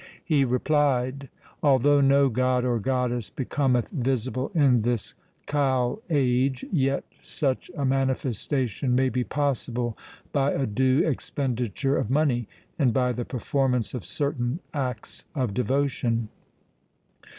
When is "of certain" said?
13.93-14.59